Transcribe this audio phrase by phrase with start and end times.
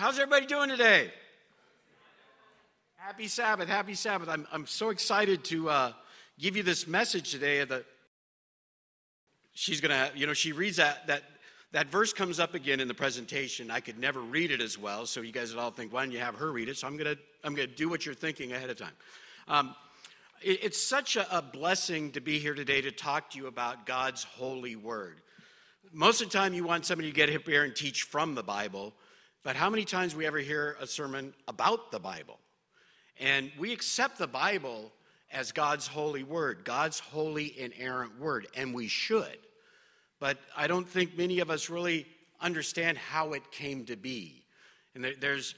[0.00, 1.10] How's everybody doing today?
[2.96, 4.30] Happy Sabbath, happy Sabbath.
[4.30, 5.92] I'm, I'm so excited to uh,
[6.38, 7.62] give you this message today.
[7.62, 7.84] That
[9.52, 11.24] she's to, you know, she reads that, that,
[11.72, 13.70] that verse comes up again in the presentation.
[13.70, 16.12] I could never read it as well, so you guys would all think, why don't
[16.12, 16.78] you have her read it?
[16.78, 18.94] So I'm to, I'm to do what you're thinking ahead of time.
[19.48, 19.74] Um,
[20.40, 23.84] it, it's such a, a blessing to be here today to talk to you about
[23.84, 25.20] God's holy word.
[25.92, 28.42] Most of the time, you want somebody to get up here and teach from the
[28.42, 28.94] Bible,
[29.42, 32.38] but how many times we ever hear a sermon about the Bible?
[33.18, 34.92] And we accept the Bible
[35.32, 39.38] as God's holy word, God's holy inerrant word, and we should.
[40.18, 42.06] But I don't think many of us really
[42.40, 44.44] understand how it came to be.
[44.94, 45.54] And there's,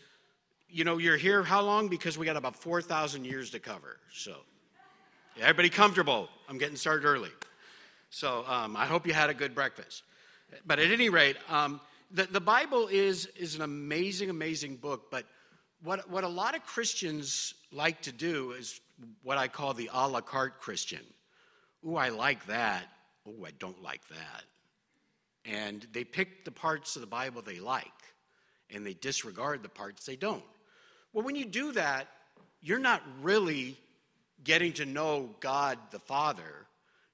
[0.69, 1.89] you know, you're here how long?
[1.89, 3.99] Because we got about 4,000 years to cover.
[4.13, 4.37] So,
[5.41, 6.29] everybody comfortable?
[6.49, 7.31] I'm getting started early.
[8.11, 10.03] So, um, I hope you had a good breakfast.
[10.67, 11.81] But at any rate, um,
[12.13, 15.25] the, the Bible is, is an amazing, amazing book, but
[15.83, 18.81] what, what a lot of Christians like to do is
[19.23, 21.01] what I call the a la carte Christian.
[21.87, 22.85] Ooh, I like that.
[23.27, 24.45] Oh, I don't like that.
[25.45, 27.87] And they pick the parts of the Bible they like
[28.71, 30.45] and they disregard the parts they don't.
[31.13, 32.09] Well, when you do that,
[32.61, 33.77] you're not really
[34.45, 36.67] getting to know God the Father.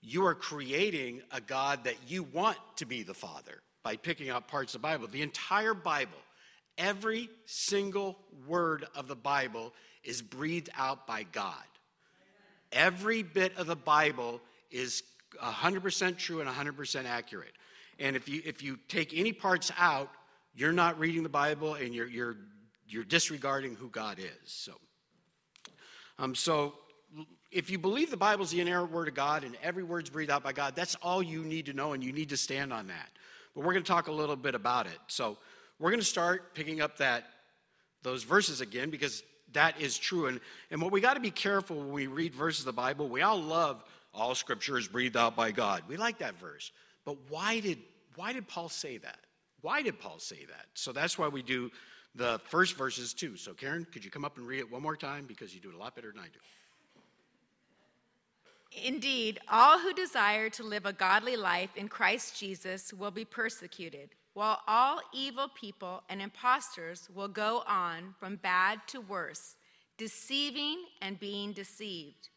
[0.03, 4.49] You are creating a God that you want to be the Father by picking out
[4.49, 5.09] parts of the Bible.
[5.09, 6.19] The entire Bible
[6.79, 11.53] Every single word of the Bible is breathed out by God.
[12.71, 14.41] Every bit of the Bible
[14.71, 15.03] is
[15.43, 17.53] 100% true and 100% accurate.
[17.99, 20.09] And if you, if you take any parts out,
[20.55, 22.37] you're not reading the Bible and you're, you're,
[22.87, 24.27] you're disregarding who God is.
[24.45, 24.73] So,
[26.21, 26.75] um, so
[27.51, 30.31] if you believe the Bible is the inerrant word of God and every word's breathed
[30.31, 32.87] out by God, that's all you need to know and you need to stand on
[32.87, 33.11] that.
[33.59, 35.01] But we're going to talk a little bit about it.
[35.09, 35.37] So
[35.81, 37.25] we're going to start picking up that
[38.05, 40.27] those verses again because that is true.
[40.27, 40.39] And,
[40.71, 43.23] and what we got to be careful when we read verses of the Bible, we
[43.23, 43.83] all love
[44.15, 45.83] all scripture is breathed out by God.
[45.89, 46.71] We like that verse.
[47.05, 47.79] But why did
[48.15, 49.19] why did Paul say that?
[49.61, 50.67] Why did Paul say that?
[50.75, 51.73] So that's why we do
[52.15, 53.37] the first verses too.
[53.37, 55.71] So Karen, could you come up and read it one more time because you do
[55.71, 56.39] it a lot better than I do.
[58.85, 64.11] Indeed, all who desire to live a godly life in Christ Jesus will be persecuted
[64.39, 69.57] while all evil people and impostors will go on from bad to worse,
[69.97, 72.29] deceiving and being deceived.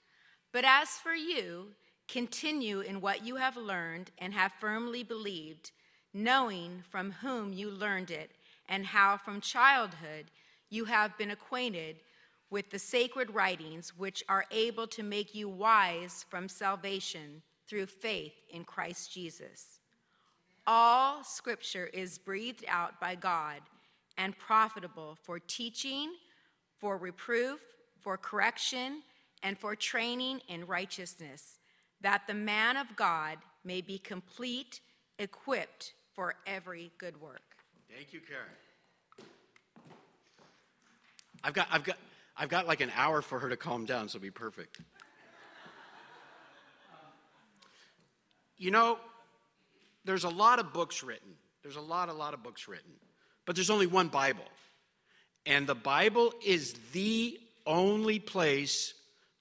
[0.52, 1.68] But as for you,
[2.08, 5.72] continue in what you have learned and have firmly believed,
[6.12, 8.32] knowing from whom you learned it,
[8.68, 10.26] and how from childhood
[10.72, 11.98] you have been acquainted
[12.52, 18.34] with the sacred writings which are able to make you wise from salvation through faith
[18.50, 19.80] in Christ Jesus.
[20.68, 23.62] All scripture is breathed out by God
[24.18, 26.12] and profitable for teaching,
[26.78, 27.62] for reproof,
[28.02, 29.02] for correction,
[29.42, 31.58] and for training in righteousness,
[32.02, 34.82] that the man of God may be complete,
[35.18, 37.42] equipped for every good work.
[37.90, 39.30] Thank you, Karen.
[41.44, 41.98] I've got, I've got,
[42.42, 44.80] I've got like an hour for her to calm down, so it'll be perfect.
[48.58, 48.98] You know,
[50.06, 51.34] there's a lot of books written.
[51.62, 52.94] There's a lot, a lot of books written.
[53.46, 54.48] But there's only one Bible.
[55.46, 58.96] And the Bible is the only place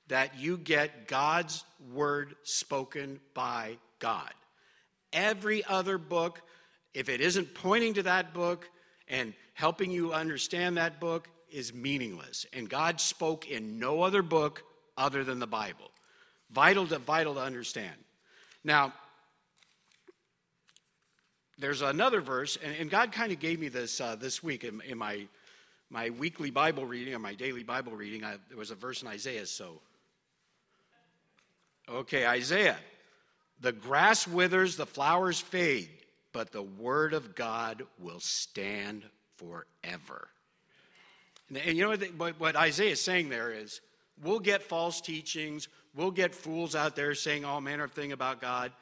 [0.08, 4.34] that you get God's word spoken by God.
[5.10, 6.42] Every other book,
[6.92, 8.68] if it isn't pointing to that book
[9.08, 12.46] and helping you understand that book, is meaningless.
[12.52, 14.62] And God spoke in no other book
[14.96, 15.90] other than the Bible.
[16.50, 17.96] Vital to vital to understand.
[18.64, 18.92] Now,
[21.58, 24.80] there's another verse, and, and God kind of gave me this uh, this week in,
[24.80, 25.26] in, my,
[25.90, 28.24] my weekly Bible reading or my daily Bible reading.
[28.24, 29.80] I, there was a verse in Isaiah, so.
[31.88, 32.78] Okay, Isaiah.
[33.60, 35.90] The grass withers, the flowers fade,
[36.32, 39.04] but the word of God will stand
[39.36, 40.28] forever.
[41.50, 43.80] And, and you know what, what, Isaiah is saying there is
[44.22, 48.40] we'll get false teachings, we'll get fools out there saying all manner of thing about
[48.40, 48.72] God.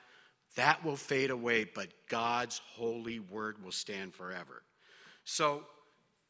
[0.56, 4.62] That will fade away, but God's holy word will stand forever.
[5.24, 5.64] So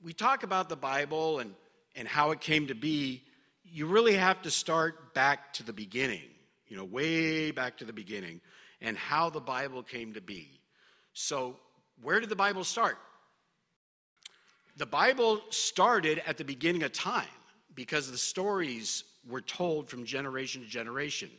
[0.02, 1.54] we talk about the Bible and,
[1.96, 3.22] and how it came to be.
[3.64, 6.28] You really have to start back to the beginning,
[6.66, 8.40] you know, way back to the beginning,
[8.80, 10.48] and how the Bible came to be.
[11.12, 11.56] So,
[12.02, 12.98] where did the Bible start?
[14.78, 17.26] The Bible started at the beginning of time
[17.74, 21.30] because the stories were told from generation to generation.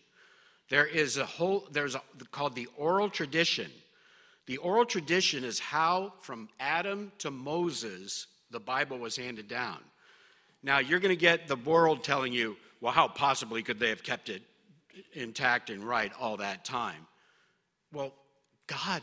[0.69, 2.01] There is a whole, there's a,
[2.31, 3.71] called the oral tradition.
[4.45, 9.80] The oral tradition is how from Adam to Moses the Bible was handed down.
[10.62, 14.03] Now, you're going to get the world telling you, well, how possibly could they have
[14.03, 14.41] kept it
[15.13, 17.07] intact and right all that time?
[17.94, 18.13] Well,
[18.68, 19.01] God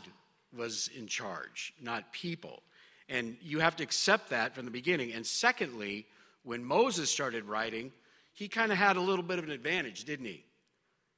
[0.54, 2.62] was in charge, not people.
[3.08, 5.12] And you have to accept that from the beginning.
[5.12, 6.06] And secondly,
[6.42, 7.92] when Moses started writing,
[8.32, 10.44] he kind of had a little bit of an advantage, didn't he?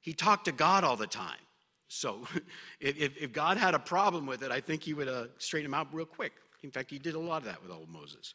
[0.00, 1.40] He talked to God all the time.
[1.88, 2.26] So
[2.80, 5.74] if, if God had a problem with it, I think he would uh, straighten him
[5.74, 6.32] out real quick.
[6.62, 8.34] In fact, he did a lot of that with old Moses.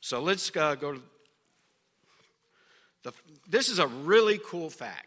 [0.00, 1.02] So let's uh, go to
[3.02, 3.12] the,
[3.48, 5.06] this is a really cool fact.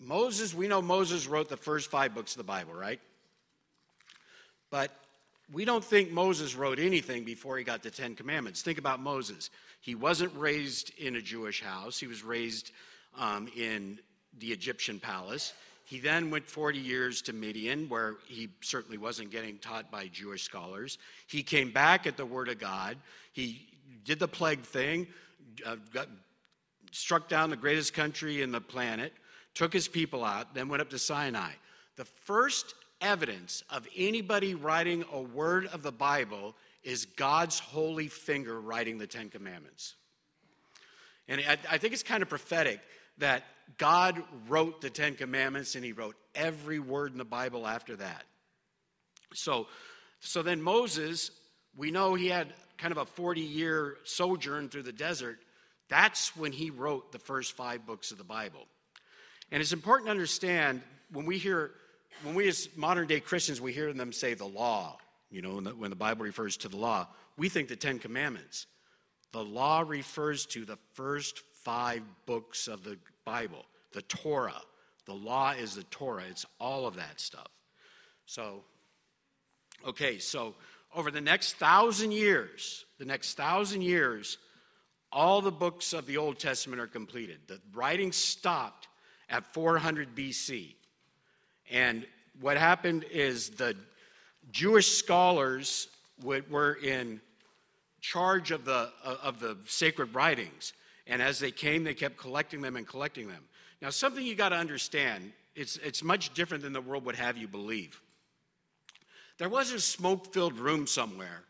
[0.00, 3.00] Moses, we know Moses wrote the first five books of the Bible, right?
[4.70, 4.90] But
[5.52, 8.62] we don't think Moses wrote anything before he got the Ten Commandments.
[8.62, 9.50] Think about Moses.
[9.80, 12.70] He wasn't raised in a Jewish house, he was raised
[13.18, 13.98] um, in
[14.38, 15.52] the Egyptian palace.
[15.86, 20.42] He then went 40 years to Midian, where he certainly wasn't getting taught by Jewish
[20.42, 20.96] scholars.
[21.26, 22.96] He came back at the Word of God.
[23.32, 23.68] He
[24.04, 25.06] did the plague thing,
[25.66, 26.08] uh, got,
[26.90, 29.12] struck down the greatest country in the planet,
[29.52, 31.50] took his people out, then went up to Sinai.
[31.96, 32.74] The first
[33.04, 39.06] evidence of anybody writing a word of the Bible is God's holy finger writing the
[39.06, 39.94] Ten Commandments.
[41.28, 42.80] And I, I think it's kind of prophetic
[43.18, 43.44] that
[43.78, 48.24] God wrote the Ten Commandments and he wrote every word in the Bible after that.
[49.34, 49.68] So,
[50.20, 51.30] so then Moses,
[51.76, 55.38] we know he had kind of a 40 year sojourn through the desert.
[55.88, 58.66] That's when he wrote the first five books of the Bible.
[59.52, 61.70] And it's important to understand when we hear,
[62.22, 64.98] when we as modern day Christians, we hear them say the law,
[65.30, 67.06] you know, when the, when the Bible refers to the law,
[67.36, 68.66] we think the Ten Commandments.
[69.32, 74.62] The law refers to the first five books of the Bible, the Torah.
[75.06, 77.48] The law is the Torah, it's all of that stuff.
[78.26, 78.62] So,
[79.86, 80.54] okay, so
[80.94, 84.38] over the next thousand years, the next thousand years,
[85.12, 87.38] all the books of the Old Testament are completed.
[87.46, 88.88] The writing stopped
[89.28, 90.74] at 400 BC.
[91.74, 92.06] And
[92.40, 93.74] what happened is the
[94.52, 95.88] Jewish scholars
[96.22, 97.20] were in
[98.00, 100.72] charge of the, of the sacred writings.
[101.08, 103.42] And as they came, they kept collecting them and collecting them.
[103.82, 107.36] Now, something you got to understand it's, it's much different than the world would have
[107.36, 108.00] you believe.
[109.38, 111.42] There was a smoke filled room somewhere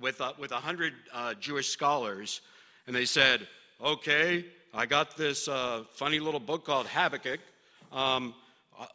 [0.00, 2.40] with, uh, with 100 uh, Jewish scholars,
[2.86, 3.46] and they said,
[3.82, 7.40] Okay, I got this uh, funny little book called Habakkuk.
[7.92, 8.32] Um,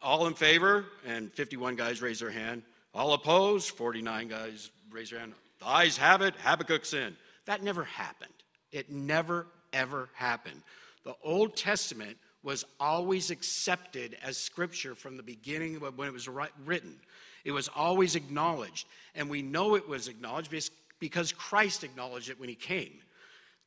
[0.02, 0.86] all in favor?
[1.06, 2.62] And 51 guys raise their hand.
[2.94, 3.70] All opposed?
[3.70, 5.34] 49 guys raise their hand.
[5.60, 7.16] The ayes have it, Habakkuk's in.
[7.46, 8.32] That never happened.
[8.70, 10.62] It never ever happened.
[11.04, 16.96] The Old Testament was always accepted as scripture from the beginning when it was written.
[17.44, 18.86] It was always acknowledged.
[19.14, 20.52] And we know it was acknowledged
[20.98, 22.94] because Christ acknowledged it when he came.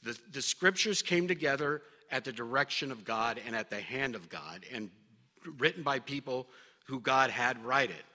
[0.03, 4.29] The, the scriptures came together at the direction of God and at the hand of
[4.29, 4.89] God and
[5.57, 6.47] written by people
[6.85, 8.05] who God had write it.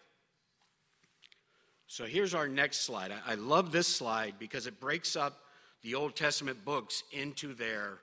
[1.87, 3.13] So here's our next slide.
[3.27, 5.41] I, love this slide because it breaks up
[5.83, 7.99] the Old Testament books into their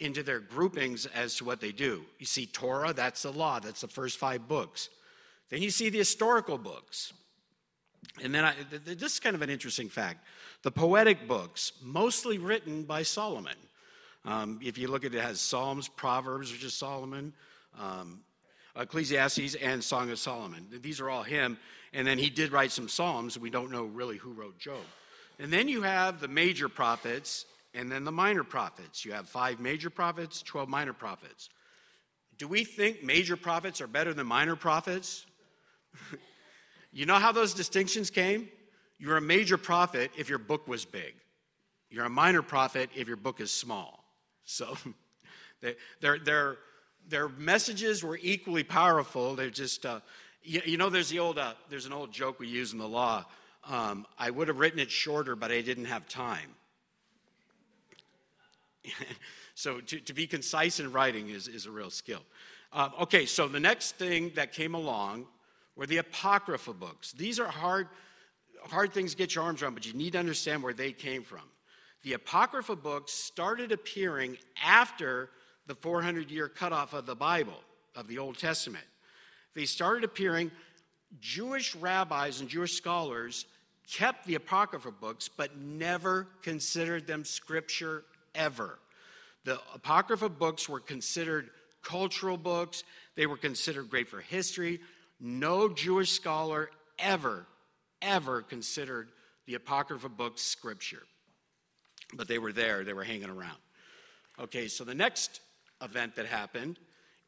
[0.00, 2.04] into their groupings as to what they do.
[2.18, 4.90] You see Torah, that's the law, that's the first five books.
[5.50, 7.12] Then you see the historical books.
[8.22, 10.24] And then I, this is kind of an interesting fact.
[10.62, 13.56] The poetic books, mostly written by Solomon.
[14.24, 17.32] Um, if you look at it, it has Psalms, Proverbs, which is Solomon,
[17.78, 18.20] um,
[18.76, 20.66] Ecclesiastes, and Song of Solomon.
[20.82, 21.58] These are all him.
[21.92, 23.38] And then he did write some Psalms.
[23.38, 24.82] We don't know really who wrote Job.
[25.38, 29.04] And then you have the major prophets and then the minor prophets.
[29.04, 31.50] You have five major prophets, 12 minor prophets.
[32.38, 35.26] Do we think major prophets are better than minor prophets?
[36.92, 38.48] you know how those distinctions came?
[38.98, 41.14] You're a major prophet if your book was big.
[41.90, 44.04] You're a minor prophet if your book is small.
[44.44, 44.76] So
[45.60, 46.58] they, their, their,
[47.08, 49.34] their messages were equally powerful.
[49.34, 50.00] They're just, uh,
[50.42, 52.88] you, you, know, there's, the old, uh, there's an old joke we use in the
[52.88, 53.24] law
[53.68, 56.50] um, I would have written it shorter, but I didn't have time.
[59.54, 62.22] so to, to be concise in writing is, is a real skill.
[62.72, 65.26] Um, okay, so the next thing that came along
[65.76, 67.12] were the Apocrypha books.
[67.12, 67.88] These are hard,
[68.64, 71.22] hard things to get your arms around, but you need to understand where they came
[71.22, 71.42] from.
[72.02, 75.30] The Apocrypha books started appearing after
[75.66, 77.60] the 400 year cutoff of the Bible,
[77.94, 78.84] of the Old Testament.
[79.54, 80.50] They started appearing,
[81.20, 83.46] Jewish rabbis and Jewish scholars
[83.90, 88.04] kept the Apocrypha books, but never considered them scripture
[88.34, 88.78] ever.
[89.44, 91.50] The Apocrypha books were considered
[91.82, 92.82] cultural books,
[93.14, 94.80] they were considered great for history.
[95.20, 97.46] No Jewish scholar ever,
[98.02, 99.10] ever considered
[99.46, 101.02] the Apocrypha books, scripture.
[102.14, 103.58] But they were there, they were hanging around.
[104.40, 105.40] Okay, so the next
[105.82, 106.78] event that happened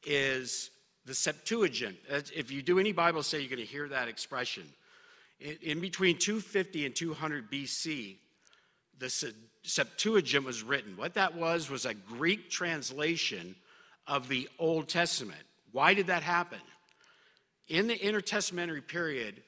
[0.05, 0.71] is
[1.05, 1.97] the Septuagint.
[2.09, 4.65] If you do any Bible study, you're going to hear that expression.
[5.62, 8.17] In between 250 and 200 BC,
[8.99, 10.97] the Septuagint was written.
[10.97, 13.55] What that was was a Greek translation
[14.07, 15.43] of the Old Testament.
[15.73, 16.61] Why did that happen?
[17.69, 19.43] In the intertestamentary period,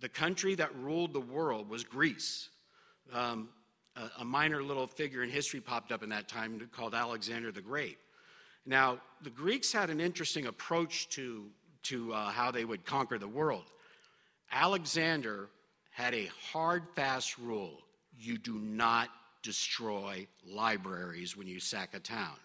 [0.00, 2.50] the country that ruled the world was Greece.
[3.12, 3.48] Um,
[3.96, 7.62] a, a minor little figure in history popped up in that time called Alexander the
[7.62, 7.98] Great.
[8.66, 11.46] Now, the Greeks had an interesting approach to,
[11.84, 13.64] to uh, how they would conquer the world.
[14.50, 15.48] Alexander
[15.90, 17.78] had a hard, fast rule
[18.18, 19.08] you do not
[19.42, 22.36] destroy libraries when you sack a town,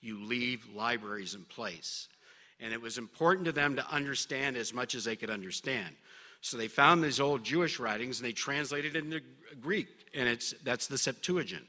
[0.00, 2.08] you leave libraries in place.
[2.60, 5.94] And it was important to them to understand as much as they could understand.
[6.42, 9.20] So they found these old Jewish writings and they translated it into
[9.60, 11.66] Greek, and it's, that's the Septuagint.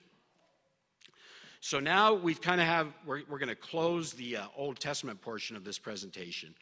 [1.64, 5.22] So now we've kind of have, we're, we're going to close the uh, Old Testament
[5.22, 6.56] portion of this presentation,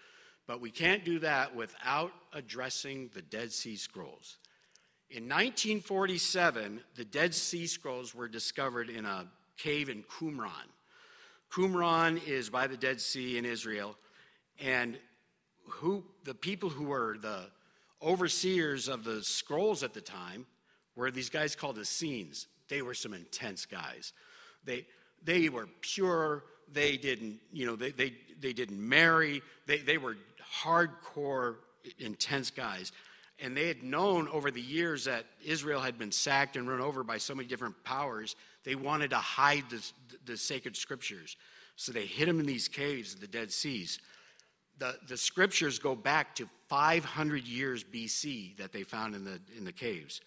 [0.46, 4.40] but we can't do that without addressing the Dead Sea Scrolls.
[5.10, 9.26] In 1947, the Dead Sea Scrolls were discovered in a
[9.58, 10.68] cave in Qumran.
[11.50, 13.96] Qumran is by the Dead Sea in Israel,
[14.60, 14.98] and
[15.66, 17.46] who the people who were the
[18.02, 20.46] overseers of the scrolls at the time
[20.98, 22.48] were these guys called the Essenes.
[22.68, 24.12] They were some intense guys.
[24.66, 24.86] They,
[25.24, 26.44] they were pure.
[26.72, 29.42] They didn't, you know, they, they, they didn't marry.
[29.66, 30.18] They, they were
[30.64, 31.56] hardcore,
[32.00, 32.92] intense guys.
[33.42, 37.04] And they had known over the years that Israel had been sacked and run over
[37.04, 38.36] by so many different powers.
[38.66, 39.92] They wanted to hide the,
[40.26, 41.38] the sacred scriptures.
[41.76, 44.00] So they hid them in these caves, of the Dead Seas.
[44.78, 49.64] The, the scriptures go back to 500 years BC that they found in the, in
[49.64, 50.22] the caves.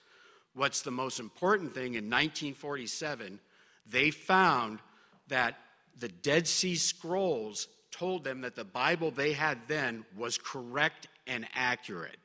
[0.54, 3.38] What's the most important thing in 1947,
[3.86, 4.78] they found
[5.28, 5.56] that
[5.98, 11.46] the Dead Sea Scrolls told them that the Bible they had then was correct and
[11.54, 12.16] accurate,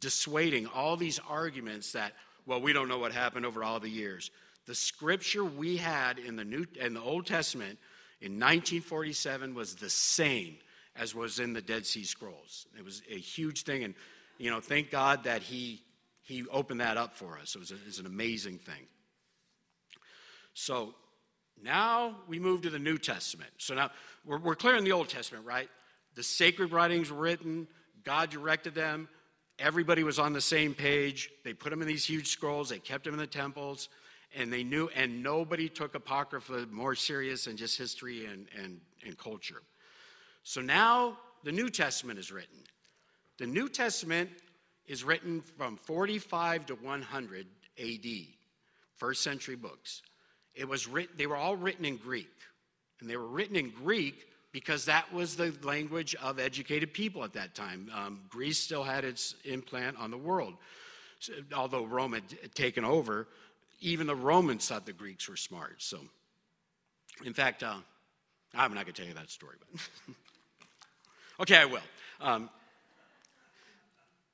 [0.00, 2.12] dissuading all these arguments that,
[2.46, 4.30] well, we don't know what happened over all the years.
[4.66, 7.78] The scripture we had in the New in the Old Testament
[8.20, 10.56] in 1947 was the same
[10.96, 12.66] as was in the Dead Sea Scrolls.
[12.78, 13.94] It was a huge thing, and
[14.38, 15.82] you know, thank God that He
[16.22, 17.54] He opened that up for us.
[17.54, 18.86] It was, a, it was an amazing thing.
[20.54, 20.94] So
[21.62, 23.50] now we move to the New Testament.
[23.58, 23.90] So now
[24.24, 25.68] we're, we're clear in the Old Testament, right?
[26.14, 27.66] The sacred writings were written,
[28.04, 29.08] God directed them,
[29.58, 31.30] everybody was on the same page.
[31.44, 33.88] They put them in these huge scrolls, they kept them in the temples,
[34.36, 39.16] and they knew, and nobody took Apocrypha more serious than just history and, and, and
[39.18, 39.62] culture.
[40.42, 42.58] So now the New Testament is written.
[43.38, 44.30] The New Testament
[44.86, 47.46] is written from 45 to 100
[47.78, 48.06] AD,
[48.96, 50.02] first century books.
[50.54, 52.30] It was written, they were all written in Greek.
[53.00, 57.32] And they were written in Greek because that was the language of educated people at
[57.32, 57.90] that time.
[57.94, 60.54] Um, Greece still had its implant on the world.
[61.18, 63.26] So, although Rome had taken over,
[63.80, 65.82] even the Romans thought the Greeks were smart.
[65.82, 65.98] So,
[67.24, 67.74] in fact, uh,
[68.54, 69.80] I'm not going to tell you that story, but
[71.40, 71.80] okay, I will.
[72.20, 72.50] Um,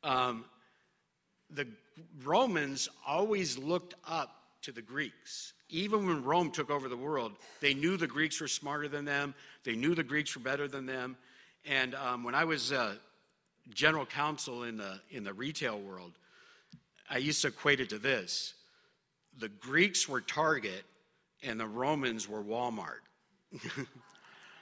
[0.04, 0.44] um,
[1.50, 1.66] the
[2.22, 5.52] Romans always looked up to the Greeks.
[5.68, 9.34] Even when Rome took over the world, they knew the Greeks were smarter than them,
[9.64, 11.16] they knew the Greeks were better than them.
[11.66, 12.94] And um, when I was uh,
[13.74, 16.12] general counsel in the, in the retail world,
[17.08, 18.54] I used to equate it to this
[19.38, 20.84] the Greeks were Target,
[21.42, 23.00] and the Romans were Walmart.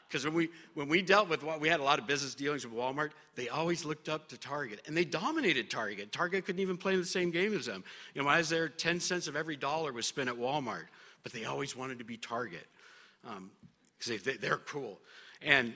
[0.08, 2.66] Because when we, when we dealt with what we had a lot of business dealings
[2.66, 6.12] with Walmart, they always looked up to Target and they dominated Target.
[6.12, 7.84] Target couldn't even play in the same game as them.
[8.14, 10.86] You know, when I there, 10 cents of every dollar was spent at Walmart,
[11.22, 12.66] but they always wanted to be Target
[13.22, 13.36] because
[14.10, 14.98] um, they, they, are cool.
[15.42, 15.74] And,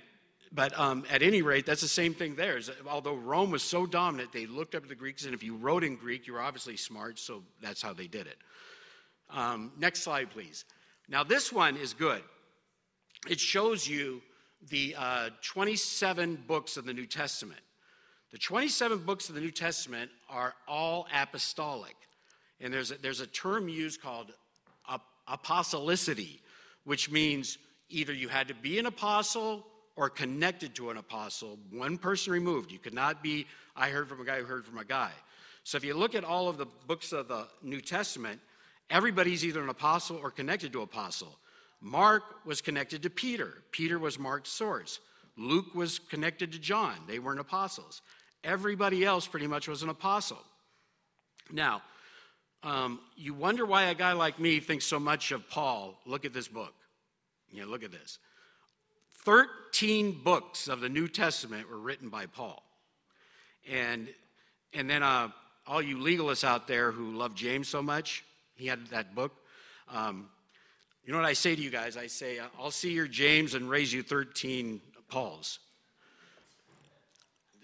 [0.51, 2.57] but um, at any rate, that's the same thing there.
[2.57, 5.57] Is although Rome was so dominant, they looked up to the Greeks, and if you
[5.57, 8.39] wrote in Greek, you were obviously smart, so that's how they did it.
[9.29, 10.65] Um, next slide, please.
[11.09, 12.23] Now, this one is good
[13.29, 14.21] it shows you
[14.71, 17.61] the uh, 27 books of the New Testament.
[18.31, 21.97] The 27 books of the New Testament are all apostolic.
[22.61, 24.33] And there's a, there's a term used called
[25.29, 26.41] apostolicity,
[26.85, 31.99] which means either you had to be an apostle or connected to an apostle, one
[31.99, 32.73] person removed.
[32.73, 35.11] You could not be, I heard from a guy who heard from a guy.
[35.65, 38.41] So if you look at all of the books of the New Testament,
[38.91, 41.39] everybody's either an apostle or connected to an apostle.
[41.83, 43.55] Mark was connected to Peter.
[43.73, 45.01] Peter was Mark's source.
[45.37, 46.95] Luke was connected to John.
[47.09, 48.01] They weren't apostles.
[48.45, 50.43] Everybody else pretty much was an apostle.
[51.51, 51.83] Now,
[52.65, 55.99] Um, you wonder why a guy like me thinks so much of Paul.
[56.07, 56.73] Look at this book.
[57.51, 58.21] Yeah, look at this.
[59.25, 62.63] 13 books of the New Testament were written by Paul.
[63.69, 64.09] And,
[64.73, 65.31] and then uh,
[65.67, 68.23] all you legalists out there who love James so much,
[68.55, 69.33] he had that book.
[69.89, 70.29] Um,
[71.05, 71.97] you know what I say to you guys?
[71.97, 75.59] I say, uh, I'll see your James and raise you 13 Pauls.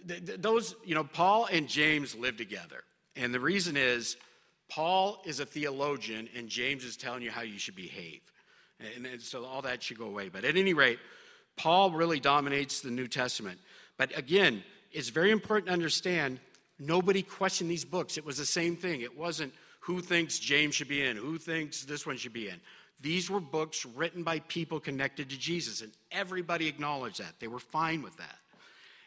[0.04, 2.82] Those, you know, Paul and James live together.
[3.16, 4.16] And the reason is
[4.68, 8.20] Paul is a theologian and James is telling you how you should behave.
[8.80, 10.28] And, and so all that should go away.
[10.28, 10.98] But at any rate,
[11.56, 13.58] Paul really dominates the New Testament.
[13.96, 16.40] But again, it's very important to understand
[16.78, 18.16] nobody questioned these books.
[18.16, 19.00] It was the same thing.
[19.00, 22.60] It wasn't who thinks James should be in, who thinks this one should be in.
[23.00, 27.38] These were books written by people connected to Jesus, and everybody acknowledged that.
[27.38, 28.38] They were fine with that.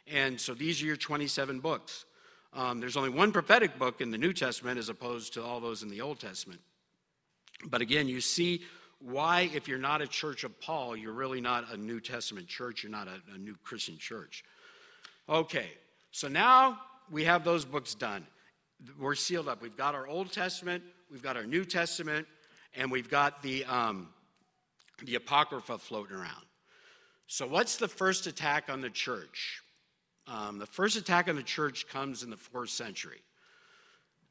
[0.07, 2.05] And so these are your 27 books.
[2.53, 5.83] Um, there's only one prophetic book in the New Testament as opposed to all those
[5.83, 6.59] in the Old Testament.
[7.65, 8.63] But again, you see
[8.99, 12.83] why, if you're not a church of Paul, you're really not a New Testament church,
[12.83, 14.43] you're not a, a new Christian church.
[15.29, 15.67] Okay,
[16.11, 16.79] so now
[17.09, 18.25] we have those books done.
[18.99, 19.61] We're sealed up.
[19.61, 22.27] We've got our Old Testament, we've got our New Testament,
[22.75, 24.09] and we've got the, um,
[25.03, 26.45] the Apocrypha floating around.
[27.27, 29.61] So, what's the first attack on the church?
[30.27, 33.21] Um, the first attack on the church comes in the fourth century.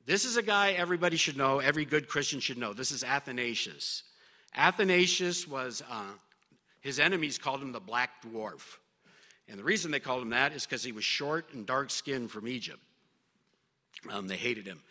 [0.06, 2.72] This is a guy everybody should know, every good Christian should know.
[2.72, 4.02] This is Athanasius.
[4.56, 6.12] Athanasius was, uh,
[6.80, 8.78] his enemies called him the Black Dwarf.
[9.48, 12.30] And the reason they called him that is because he was short and dark skinned
[12.30, 12.80] from Egypt.
[14.10, 14.82] Um, they hated him.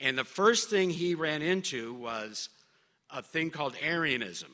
[0.00, 2.48] And the first thing he ran into was
[3.12, 4.50] a thing called Arianism.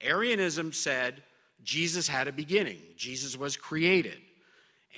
[0.00, 1.22] Arianism said
[1.62, 4.18] Jesus had a beginning, Jesus was created.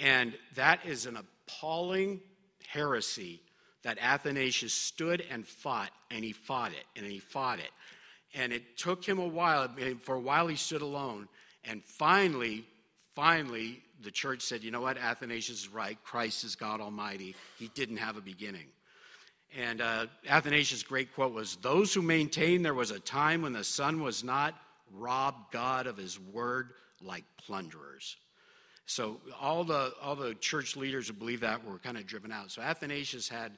[0.03, 2.21] And that is an appalling
[2.67, 3.41] heresy
[3.85, 7.71] that Athanasius stood and fought, and he fought it, and he fought it.
[8.35, 9.69] And it took him a while.
[10.03, 11.29] For a while, he stood alone.
[11.65, 12.65] And finally,
[13.15, 14.99] finally, the church said, you know what?
[14.99, 15.97] Athanasius is right.
[16.03, 17.37] Christ is God Almighty.
[17.59, 18.67] He didn't have a beginning.
[19.57, 23.65] And uh, Athanasius' great quote was Those who maintain there was a time when the
[23.65, 24.55] Son was not
[24.93, 28.17] robbed God of his word like plunderers.
[28.87, 32.51] So all the, all the church leaders who believe that were kind of driven out.
[32.51, 33.53] So Athanasius had,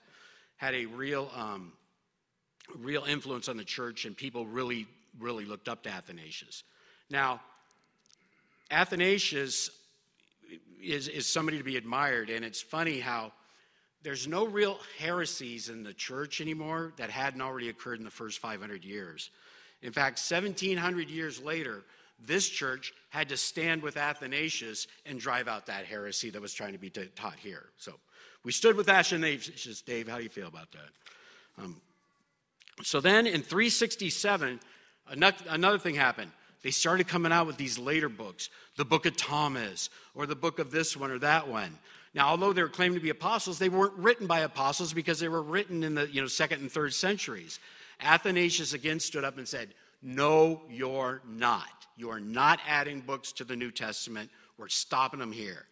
[0.56, 1.72] had a real, um,
[2.76, 4.86] real influence on the church, and people really,
[5.18, 6.62] really looked up to Athanasius.
[7.10, 7.40] Now,
[8.70, 9.70] Athanasius
[10.80, 13.32] is, is somebody to be admired, and it's funny how
[14.06, 18.38] there's no real heresies in the church anymore that hadn't already occurred in the first
[18.38, 19.30] 500 years.
[19.82, 21.82] In fact, 1700 years later,
[22.24, 26.70] this church had to stand with Athanasius and drive out that heresy that was trying
[26.72, 27.64] to be taught here.
[27.78, 27.94] So
[28.44, 29.82] we stood with Athanasius.
[29.82, 31.64] Dave, how do you feel about that?
[31.64, 31.80] Um,
[32.84, 34.60] so then in 367,
[35.08, 36.30] another thing happened.
[36.62, 40.60] They started coming out with these later books, the book of Thomas, or the book
[40.60, 41.76] of this one or that one.
[42.16, 45.28] Now, although they were claimed to be apostles, they weren't written by apostles because they
[45.28, 47.60] were written in the you know, second and third centuries.
[48.00, 51.68] Athanasius again stood up and said, No, you're not.
[51.98, 54.30] You are not adding books to the New Testament.
[54.56, 55.66] We're stopping them here.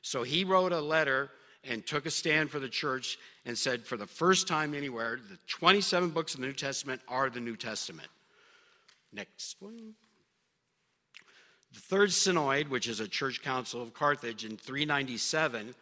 [0.00, 1.30] So he wrote a letter
[1.64, 5.36] and took a stand for the church and said, for the first time anywhere, the
[5.48, 8.08] 27 books of the New Testament are the New Testament.
[9.12, 9.94] Next one.
[11.74, 15.74] The Third Synod, which is a church council of Carthage in 397,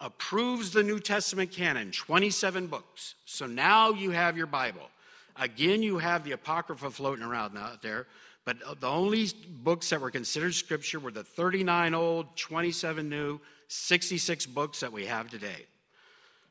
[0.00, 3.14] approves the New Testament canon, 27 books.
[3.24, 4.88] So now you have your Bible.
[5.36, 8.06] Again, you have the Apocrypha floating around out there,
[8.44, 9.28] but the only
[9.62, 15.06] books that were considered scripture were the 39 old, 27 new, 66 books that we
[15.06, 15.66] have today.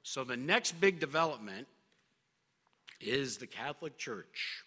[0.03, 1.67] So the next big development
[2.99, 4.63] is the Catholic Church.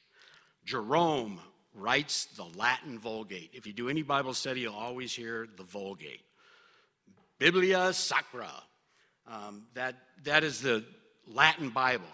[0.65, 1.41] Jerome
[1.75, 3.51] writes the Latin Vulgate.
[3.53, 6.26] If you do any Bible study, you'll always hear the Vulgate.
[7.38, 8.51] Biblia Sacra.
[9.27, 10.85] Um, that, that is the
[11.27, 12.05] Latin Bible.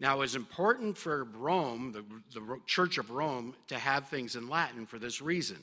[0.00, 2.04] Now, it was important for Rome, the,
[2.38, 5.58] the Church of Rome, to have things in Latin for this reason.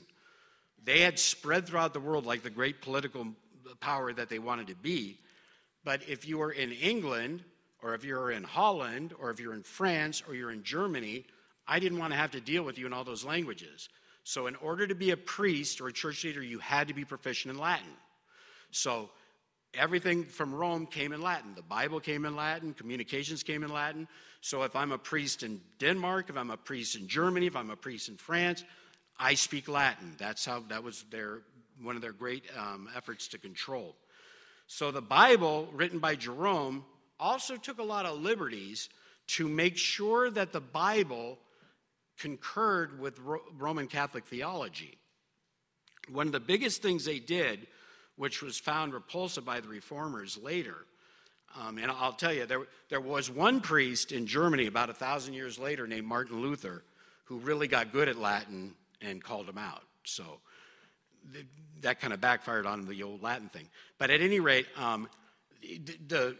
[0.83, 3.27] They had spread throughout the world like the great political
[3.79, 5.17] power that they wanted to be.
[5.83, 7.43] But if you were in England,
[7.81, 11.25] or if you're in Holland, or if you're in France, or you're in Germany,
[11.67, 13.89] I didn't want to have to deal with you in all those languages.
[14.23, 17.05] So, in order to be a priest or a church leader, you had to be
[17.05, 17.87] proficient in Latin.
[18.71, 19.09] So,
[19.73, 21.53] everything from Rome came in Latin.
[21.55, 24.07] The Bible came in Latin, communications came in Latin.
[24.41, 27.69] So if I'm a priest in Denmark, if I'm a priest in Germany, if I'm
[27.69, 28.63] a priest in France,
[29.19, 30.15] I speak Latin.
[30.17, 31.41] That's how that was their
[31.81, 33.95] one of their great um, efforts to control.
[34.67, 36.83] So the Bible, written by Jerome,
[37.19, 38.89] also took a lot of liberties
[39.27, 41.37] to make sure that the Bible
[42.17, 44.97] concurred with Ro- Roman Catholic theology.
[46.11, 47.67] One of the biggest things they did,
[48.19, 50.75] which was found repulsive by the reformers later,
[51.57, 55.35] um, and I'll tell you, there, there was one priest in Germany about a thousand
[55.35, 56.83] years later named Martin Luther
[57.23, 59.83] who really got good at Latin and called him out.
[60.03, 60.41] So
[61.31, 61.45] th-
[61.79, 63.69] that kind of backfired on the old Latin thing.
[63.97, 65.07] But at any rate, um,
[65.61, 66.35] the,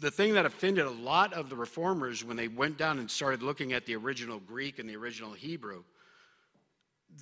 [0.00, 3.42] the thing that offended a lot of the reformers when they went down and started
[3.42, 5.84] looking at the original Greek and the original Hebrew,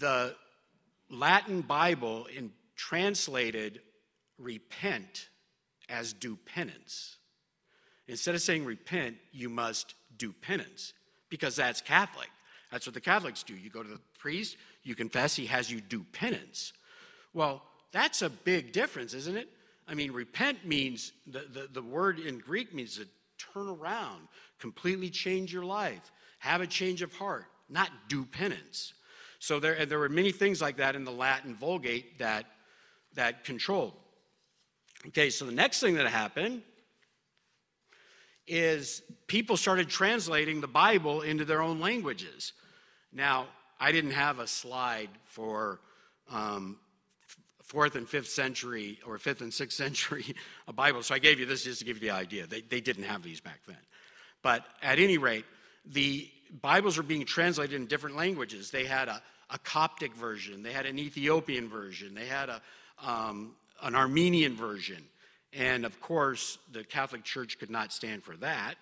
[0.00, 0.34] the
[1.08, 3.80] Latin Bible in, translated
[4.38, 5.28] repent
[5.88, 7.16] as do penance.
[8.08, 10.92] Instead of saying repent, you must do penance
[11.28, 12.28] because that's Catholic.
[12.70, 13.54] That's what the Catholics do.
[13.54, 16.72] You go to the priest, you confess, he has you do penance.
[17.32, 17.62] Well,
[17.92, 19.48] that's a big difference, isn't it?
[19.88, 23.06] I mean, repent means the, the, the word in Greek means to
[23.38, 28.94] turn around, completely change your life, have a change of heart, not do penance.
[29.38, 32.46] So there, there were many things like that in the Latin Vulgate that,
[33.16, 33.94] that control.
[35.08, 36.62] Okay, so the next thing that happened
[38.46, 42.52] is people started translating the Bible into their own languages.
[43.12, 43.46] Now,
[43.78, 45.80] I didn't have a slide for
[46.30, 46.78] um,
[47.62, 50.34] fourth and fifth century or fifth and sixth century
[50.68, 52.46] a Bible, so I gave you this just to give you the idea.
[52.46, 53.76] They, they didn't have these back then.
[54.42, 55.44] But at any rate,
[55.84, 56.28] the
[56.62, 58.70] Bibles were being translated in different languages.
[58.70, 62.62] They had a, a Coptic version, they had an Ethiopian version, they had a,
[63.04, 65.02] um, an Armenian version.
[65.52, 68.74] And of course, the Catholic Church could not stand for that.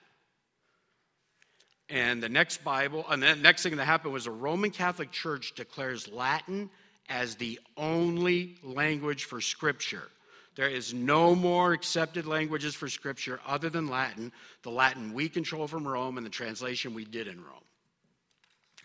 [1.88, 5.54] And the next Bible, and the next thing that happened was the Roman Catholic Church
[5.54, 6.70] declares Latin
[7.08, 10.08] as the only language for Scripture.
[10.56, 15.66] There is no more accepted languages for Scripture other than Latin, the Latin we control
[15.66, 17.64] from Rome and the translation we did in Rome.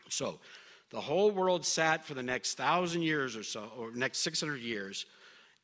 [0.09, 0.39] So,
[0.89, 5.05] the whole world sat for the next thousand years or so, or next 600 years,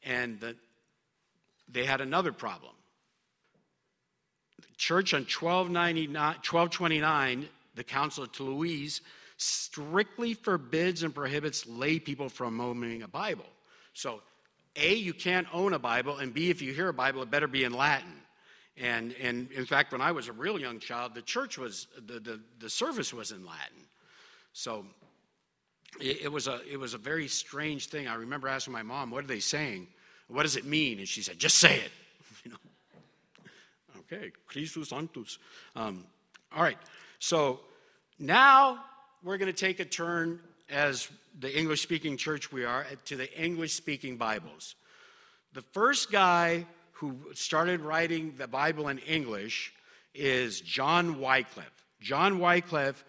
[0.05, 0.55] and the,
[1.67, 2.71] they had another problem.
[4.61, 9.01] The church on 1229, the Council of Toulouse,
[9.37, 13.45] strictly forbids and prohibits lay people from owning a Bible.
[13.93, 14.21] So,
[14.77, 17.47] A, you can't own a Bible, and B, if you hear a Bible, it better
[17.47, 18.13] be in Latin.
[18.77, 22.19] And, and in fact, when I was a real young child, the church was, the,
[22.19, 23.85] the, the service was in Latin.
[24.51, 24.85] So
[25.99, 28.07] it, it, was a, it was a very strange thing.
[28.07, 29.87] I remember asking my mom, what are they saying?
[30.27, 30.99] What does it mean?
[30.99, 31.91] And she said, just say it.
[32.43, 32.57] You know?
[34.01, 35.39] Okay, Christus Sanctus.
[35.75, 36.05] Um,
[36.55, 36.77] all right,
[37.19, 37.59] so
[38.19, 38.83] now
[39.23, 41.09] we're going to take a turn as
[41.39, 44.75] the English speaking church we are to the English speaking Bibles.
[45.53, 49.73] The first guy who started writing the Bible in English
[50.13, 51.85] is John Wycliffe.
[51.99, 53.03] John Wycliffe,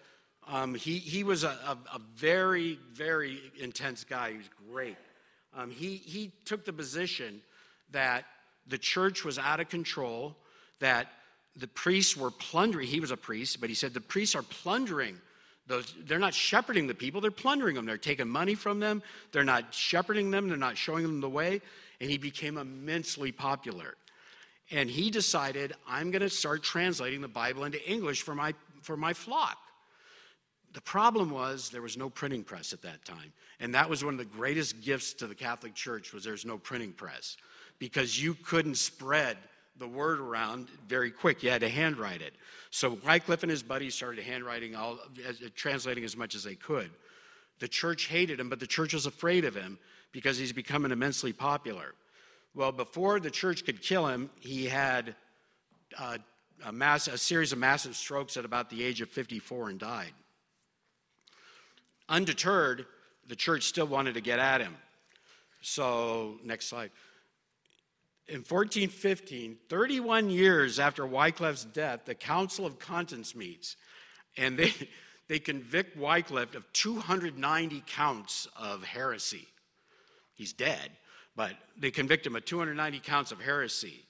[0.49, 4.33] um, he, he was a, a, a, very, very intense guy.
[4.33, 4.97] He was great.
[5.57, 7.41] Um, he, he took the position
[7.91, 8.25] that
[8.67, 10.37] the church was out of control,
[10.81, 11.09] that
[11.57, 12.87] the priests were plundering.
[12.87, 15.19] He was a priest, but he said the priests are plundering
[15.67, 17.87] those, they're not shepherding the people, they're plundering them.
[17.87, 21.61] They're taking money from them, they're not shepherding them, they're not showing them the way.
[22.01, 23.95] And he became immensely popular.
[24.71, 28.97] And he decided, I'm going to start translating the Bible into English for my, for
[28.97, 29.59] my flock.
[30.77, 33.33] The problem was there was no printing press at that time.
[33.61, 36.59] And that was one of the greatest gifts to the Catholic Church was there's no
[36.59, 37.39] printing press
[37.79, 39.39] because you couldn't spread
[39.79, 41.43] the word around very quick.
[41.43, 42.35] You had to handwrite it.
[42.69, 44.99] So Wycliffe and his buddies started handwriting, all,
[45.55, 46.91] translating as much as they could.
[47.59, 49.79] The church hated him, but the church was afraid of him
[50.13, 51.95] because he's becoming immensely popular.
[52.55, 55.17] Well, before the church could kill him, he had
[55.99, 56.19] uh,
[56.67, 60.13] a, mass, a series of massive strokes at about the age of 54 and died.
[62.09, 62.87] Undeterred,
[63.27, 64.77] the church still wanted to get at him.
[65.61, 66.91] So, next slide
[68.29, 73.77] in 1415, 31 years after Wycliffe's death, the Council of Constance meets,
[74.37, 74.73] and they,
[75.29, 79.47] they convict Wycliffe of 290 counts of heresy.
[80.35, 80.91] He's dead,
[81.37, 84.05] but they convict him of 290 counts of heresy.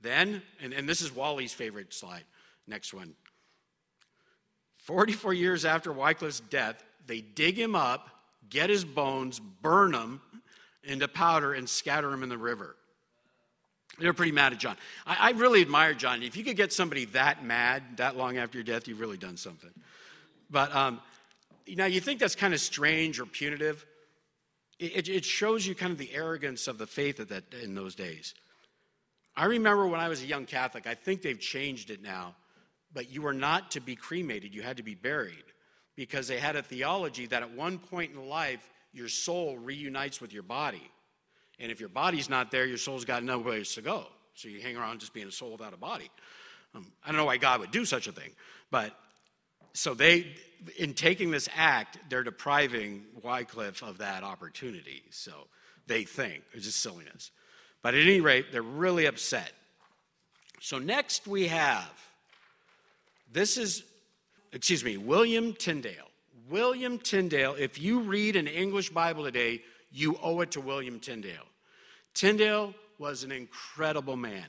[0.00, 2.24] Then, and, and this is Wally's favorite slide,
[2.66, 3.14] next one.
[4.78, 8.08] 44 years after Wycliffe's death, they dig him up,
[8.48, 10.20] get his bones, burn them
[10.84, 12.76] into powder, and scatter him in the river.
[13.98, 14.76] They're pretty mad at John.
[15.06, 16.22] I, I, really admire John.
[16.22, 19.38] If you could get somebody that mad that long after your death, you've really done
[19.38, 19.70] something.
[20.50, 21.00] But um,
[21.66, 23.86] now you think that's kind of strange or punitive.
[24.78, 28.34] It, it, shows you kind of the arrogance of the faith that in those days.
[29.34, 30.86] I remember when I was a young Catholic.
[30.86, 32.34] I think they've changed it now.
[32.92, 35.44] but you were not to be cremated, you had to be buried
[35.96, 40.32] because they had a theology that at one point in life, your soul reunites with
[40.32, 40.90] your body.
[41.58, 44.06] And if your body's not there, your soul's got no place to go.
[44.34, 46.10] So you hang around just being a soul without a body.
[46.74, 48.30] Um, I don't know why God would do such a thing,
[48.70, 48.94] but
[49.72, 50.34] so they,
[50.78, 55.02] in taking this act, they're depriving Wycliffe of that opportunity.
[55.10, 55.32] So
[55.86, 57.30] they think it's just silliness.
[57.82, 59.52] But at any rate, they're really upset.
[60.60, 61.90] So next we have
[63.30, 63.82] this is,
[64.56, 66.08] excuse me, William Tyndale.
[66.48, 71.46] William Tyndale, if you read an English Bible today, you owe it to William Tyndale.
[72.14, 74.46] Tyndale was an incredible man.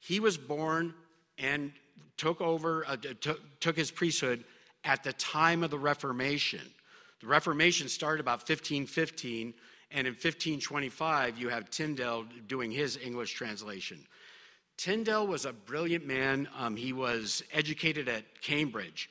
[0.00, 0.94] He was born
[1.38, 1.72] and
[2.16, 4.44] took over, uh, took, took his priesthood
[4.84, 6.62] at the time of the Reformation.
[7.20, 9.52] The Reformation started about 1515,
[9.90, 13.98] and in 1525, you have Tyndale doing his English translation.
[14.76, 16.48] Tyndale was a brilliant man.
[16.56, 19.10] Um, he was educated at Cambridge,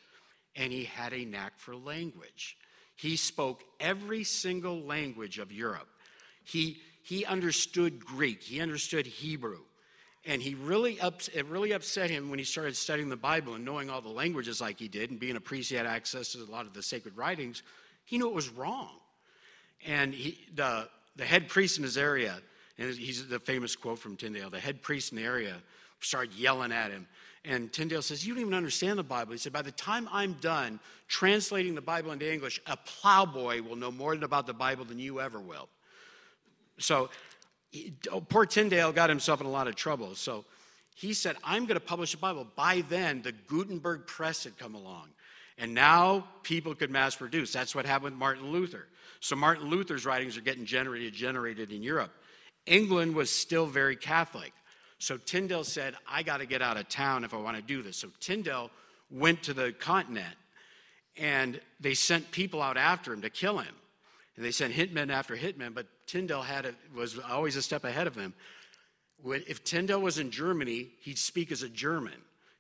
[0.56, 2.58] and he had a knack for language.
[2.96, 5.88] He spoke every single language of Europe.
[6.44, 9.60] He, he understood Greek, he understood Hebrew.
[10.26, 13.66] And he really ups, it really upset him when he started studying the Bible and
[13.66, 16.42] knowing all the languages like he did, and being a priest, he had access to
[16.42, 17.62] a lot of the sacred writings.
[18.06, 18.92] He knew it was wrong.
[19.86, 20.88] And he, the,
[21.18, 22.40] the head priest in his area,
[22.78, 25.58] and he's the famous quote from Tyndale, the head priest in the area
[26.00, 27.08] started yelling at him.
[27.46, 29.34] And Tyndale says, You don't even understand the Bible.
[29.34, 33.76] He said, By the time I'm done translating the Bible into English, a plowboy will
[33.76, 35.68] know more about the Bible than you ever will.
[36.80, 37.10] So
[38.12, 40.16] oh, poor Tyndale got himself in a lot of trouble.
[40.16, 40.46] So
[40.96, 42.48] he said, I'm going to publish a Bible.
[42.56, 45.10] By then, the Gutenberg press had come along.
[45.58, 47.54] And now people could mass produce.
[47.54, 48.88] That's what happened with Martin Luther.
[49.20, 52.12] So Martin Luther's writings are getting generated, generated in Europe.
[52.66, 54.54] England was still very Catholic.
[55.04, 57.82] So Tyndale said, I got to get out of town if I want to do
[57.82, 57.98] this.
[57.98, 58.72] So Tyndale
[59.12, 60.34] went to the continent
[61.18, 63.76] and they sent people out after him to kill him.
[64.38, 68.08] And they sent hitmen after hitmen, but Tyndale had a, was always a step ahead
[68.08, 68.34] of them.
[69.26, 72.14] If Tyndale was in Germany, he'd speak as a German.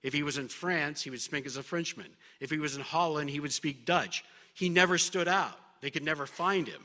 [0.03, 2.09] If he was in France, he would speak as a Frenchman.
[2.41, 4.25] If he was in Holland, he would speak Dutch.
[4.53, 5.57] He never stood out.
[5.79, 6.81] They could never find him,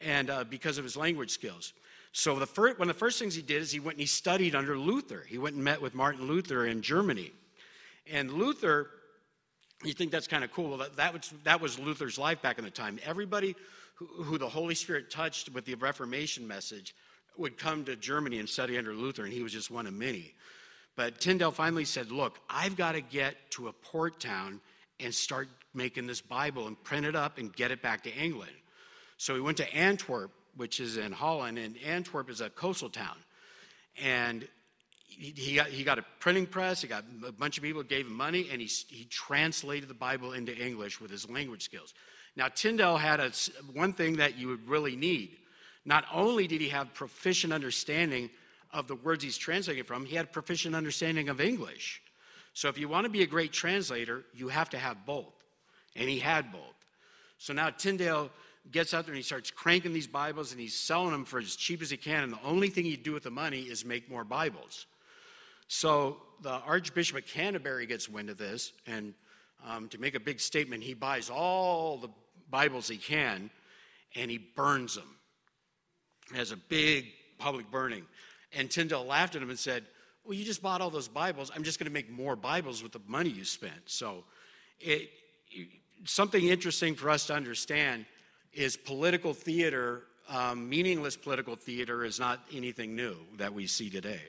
[0.00, 1.72] and uh, because of his language skills.
[2.12, 4.06] So the first, one of the first things he did is he went and he
[4.06, 5.24] studied under Luther.
[5.28, 7.32] He went and met with Martin Luther in Germany,
[8.10, 8.90] and Luther.
[9.82, 10.70] You think that's kind of cool?
[10.70, 12.98] Well, that, that, was, that was Luther's life back in the time.
[13.04, 13.56] Everybody
[13.94, 16.94] who, the Holy Spirit touched with the Reformation message
[17.36, 20.34] would come to Germany and study under Luther, and he was just one of many.
[20.96, 24.60] But Tyndale finally said, Look, I've got to get to a port town
[24.98, 28.52] and start making this Bible and print it up and get it back to England.
[29.16, 33.16] So he went to Antwerp, which is in Holland, and Antwerp is a coastal town.
[34.02, 34.46] And
[35.06, 38.14] he got, he got a printing press, he got a bunch of people gave him
[38.14, 41.94] money, and he, he translated the Bible into English with his language skills.
[42.36, 43.32] Now, Tyndale had a,
[43.72, 45.36] one thing that you would really need.
[45.84, 48.30] Not only did he have proficient understanding
[48.72, 52.00] of the words he's translating from, he had proficient understanding of English.
[52.54, 55.34] So, if you want to be a great translator, you have to have both.
[55.96, 56.80] And he had both.
[57.40, 58.30] So now Tyndale
[58.70, 61.56] gets out there and he starts cranking these Bibles and he's selling them for as
[61.56, 62.24] cheap as he can.
[62.24, 64.86] And the only thing he'd do with the money is make more Bibles.
[65.68, 69.14] So the Archbishop of Canterbury gets wind of this and
[69.66, 72.08] um, to make a big statement, he buys all the
[72.50, 73.50] Bibles he can
[74.16, 75.16] and he burns them.
[76.32, 77.06] He has a big
[77.38, 78.04] public burning.
[78.52, 79.84] And Tyndale laughed at him and said,
[80.24, 81.50] Well, you just bought all those Bibles.
[81.54, 83.82] I'm just going to make more Bibles with the money you spent.
[83.86, 84.24] So,
[84.80, 85.10] it,
[86.04, 88.06] something interesting for us to understand
[88.52, 94.22] is political theater, um, meaningless political theater, is not anything new that we see today.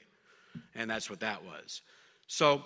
[0.76, 1.82] And that's what that was.
[2.28, 2.66] So,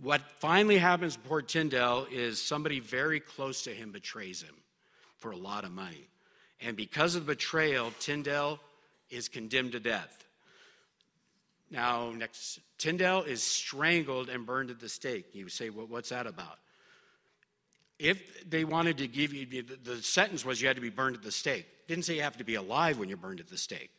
[0.00, 4.54] what finally happens to poor Tyndale is somebody very close to him betrays him
[5.18, 6.08] for a lot of money.
[6.60, 8.58] And because of the betrayal, Tyndale
[9.10, 10.24] is condemned to death.
[11.70, 15.34] Now, next, Tyndale is strangled and burned at the stake.
[15.34, 16.58] You say, well, what's that about?
[17.98, 21.22] If they wanted to give you, the sentence was you had to be burned at
[21.22, 21.66] the stake.
[21.86, 23.90] didn't say you have to be alive when you're burned at the stake.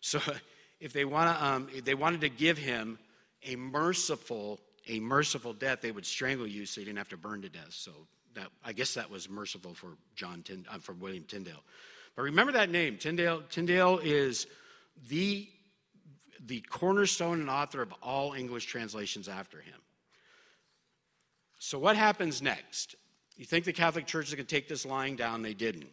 [0.00, 0.20] So
[0.80, 2.98] if they, want to, um, they wanted to give him
[3.44, 7.42] a merciful a merciful death, they would strangle you so you didn't have to burn
[7.42, 7.70] to death.
[7.70, 7.92] So
[8.34, 11.62] that, I guess that was merciful for John uh, for William Tyndale.
[12.16, 13.42] But remember that name, Tyndale.
[13.50, 14.46] Tyndale is
[15.08, 15.48] the
[16.44, 19.78] the cornerstone and author of all English translations after him.
[21.58, 22.96] So what happens next?
[23.36, 25.42] You think the Catholic Church is going to take this lying down?
[25.42, 25.88] They didn't.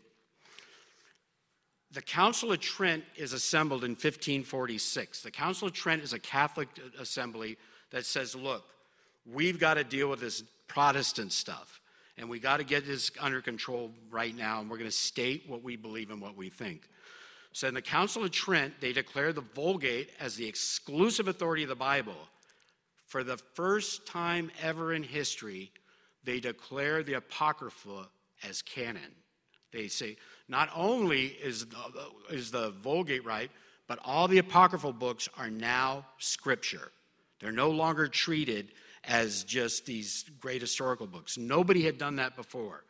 [1.91, 5.23] The Council of Trent is assembled in 1546.
[5.23, 7.58] The Council of Trent is a Catholic assembly
[7.91, 8.63] that says, look,
[9.25, 11.82] We've got to deal with this Protestant stuff.
[12.17, 14.60] And we got to get this under control right now.
[14.60, 16.89] And we're going to state what we believe and what we think.
[17.54, 21.69] So in the Council of Trent, they declare the Vulgate as the exclusive authority of
[21.69, 22.17] the Bible.
[23.06, 25.71] For the first time ever in history,
[26.23, 28.10] they declare the Apocrypha
[28.47, 29.15] as canon.
[29.71, 31.77] They say not only is the,
[32.32, 33.51] is the Vulgate right,
[33.88, 36.91] but all the apocryphal books are now scripture.
[37.39, 38.71] They're no longer treated
[39.03, 41.38] as just these great historical books.
[41.38, 42.84] Nobody had done that before.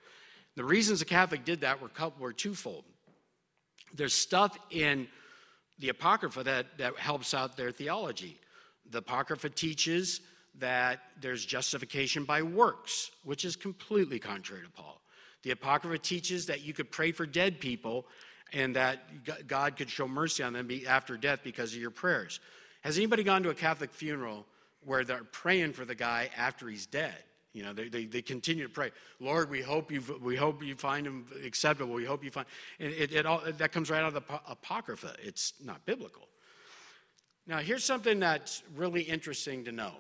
[0.55, 1.89] The reasons the Catholic did that were,
[2.19, 2.83] were twofold.
[3.93, 5.07] There's stuff in
[5.79, 8.39] the Apocrypha that, that helps out their theology.
[8.89, 10.19] The Apocrypha teaches
[10.59, 15.01] that there's justification by works, which is completely contrary to Paul.
[15.43, 18.05] The Apocrypha teaches that you could pray for dead people
[18.51, 22.39] and that God could show mercy on them after death because of your prayers.
[22.81, 24.45] Has anybody gone to a Catholic funeral
[24.83, 27.15] where they're praying for the guy after he's dead?
[27.53, 28.91] You know, they, they, they continue to pray.
[29.19, 31.93] Lord, we hope you we hope you find him acceptable.
[31.93, 32.45] We hope you find
[32.77, 35.15] it, it all that comes right out of the Apocrypha.
[35.21, 36.27] It's not biblical.
[37.47, 39.93] Now, here's something that's really interesting to know.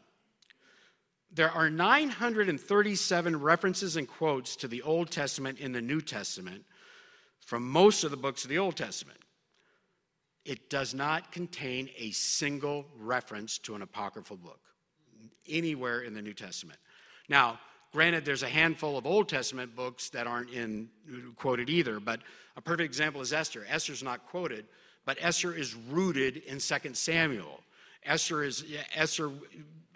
[1.31, 6.65] There are 937 references and quotes to the Old Testament in the New Testament
[7.39, 9.19] from most of the books of the Old Testament.
[10.43, 14.59] It does not contain a single reference to an apocryphal book
[15.47, 16.79] anywhere in the New Testament.
[17.27, 17.59] Now,
[17.91, 20.89] granted, there's a handful of Old Testament books that aren't in
[21.35, 22.21] quoted either, but
[22.55, 23.65] a perfect example is Esther.
[23.69, 24.65] Esther's not quoted,
[25.05, 27.61] but Esther is rooted in 2 Samuel.
[28.03, 28.63] Esther is
[28.95, 29.31] Esther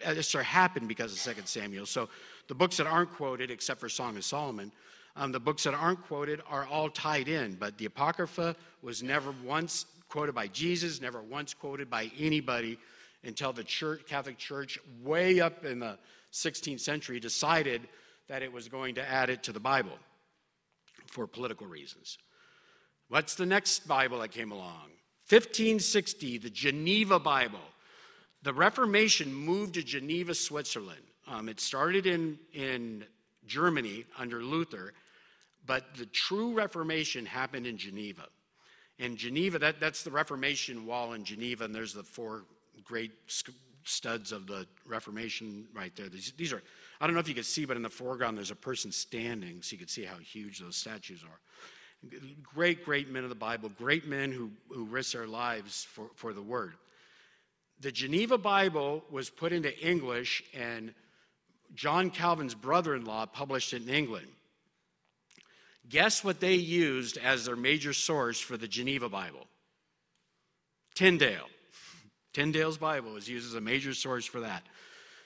[0.00, 1.86] Esther happened because of 2 Samuel.
[1.86, 2.08] So
[2.48, 4.72] the books that aren't quoted, except for Song of Solomon,
[5.16, 7.54] um, the books that aren't quoted are all tied in.
[7.54, 12.78] But the Apocrypha was never once quoted by Jesus, never once quoted by anybody
[13.22, 15.98] until the church, Catholic Church, way up in the
[16.32, 17.88] 16th century, decided
[18.28, 19.98] that it was going to add it to the Bible
[21.06, 22.18] for political reasons.
[23.08, 24.90] What's the next Bible that came along?
[25.28, 27.60] 1560, the Geneva Bible.
[28.44, 31.00] The Reformation moved to Geneva, Switzerland.
[31.26, 33.06] Um, it started in, in
[33.46, 34.92] Germany under Luther,
[35.64, 38.26] but the true Reformation happened in Geneva.
[38.98, 42.44] In Geneva, that, that's the Reformation wall in Geneva, and there's the four
[42.84, 43.12] great
[43.84, 46.10] studs of the Reformation right there.
[46.10, 46.62] These, these, are,
[47.00, 49.62] I don't know if you can see, but in the foreground there's a person standing,
[49.62, 52.10] so you can see how huge those statues are.
[52.42, 56.34] Great, great men of the Bible, great men who, who risk their lives for, for
[56.34, 56.74] the word.
[57.84, 60.94] The Geneva Bible was put into English, and
[61.74, 64.26] John Calvin's brother in law published it in England.
[65.90, 69.46] Guess what they used as their major source for the Geneva Bible?
[70.94, 71.50] Tyndale.
[72.32, 74.62] Tyndale's Bible was used as a major source for that.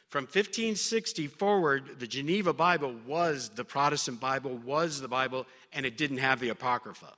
[0.09, 5.97] From 1560 forward, the Geneva Bible was the Protestant Bible, was the Bible, and it
[5.97, 7.13] didn't have the Apocrypha.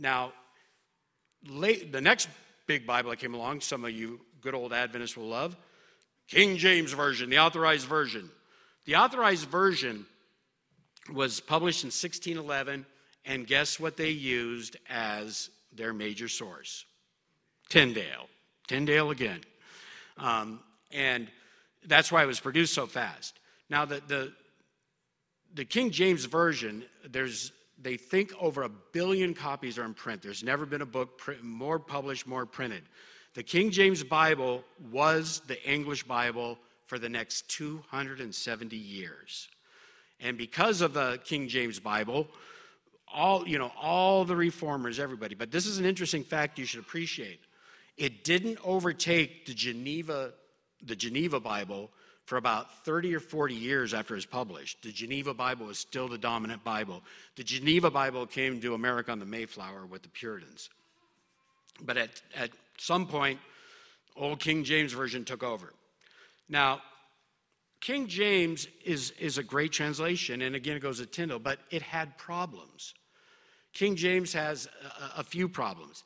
[0.00, 0.32] Now,
[1.46, 2.30] late, the next
[2.66, 5.56] big Bible that came along, some of you good old Adventists will love
[6.28, 8.30] King James Version, the authorized version.
[8.84, 10.06] The authorized version
[11.12, 12.86] was published in 1611,
[13.24, 16.84] and guess what they used as their major source?
[17.68, 18.28] Tyndale.
[18.66, 19.40] Tyndale again.
[20.18, 21.28] Um, and
[21.86, 23.38] that's why it was produced so fast.
[23.70, 24.32] Now, the, the,
[25.54, 30.22] the King James Version, there's, they think over a billion copies are in print.
[30.22, 32.82] There's never been a book print, more published, more printed.
[33.38, 39.46] The King James Bible was the English Bible for the next 270 years.
[40.18, 42.26] And because of the King James Bible,
[43.06, 46.80] all, you know, all the reformers, everybody, but this is an interesting fact you should
[46.80, 47.38] appreciate.
[47.96, 50.32] It didn't overtake the Geneva,
[50.82, 51.92] the Geneva Bible
[52.24, 54.82] for about 30 or 40 years after it was published.
[54.82, 57.04] The Geneva Bible was still the dominant Bible.
[57.36, 60.70] The Geneva Bible came to America on the Mayflower with the Puritans.
[61.82, 63.38] But at, at some point,
[64.16, 65.72] Old King James Version took over.
[66.48, 66.82] Now,
[67.80, 71.82] King James is, is a great translation, and again, it goes to Tyndale, but it
[71.82, 72.94] had problems.
[73.72, 74.68] King James has
[75.16, 76.02] a, a few problems.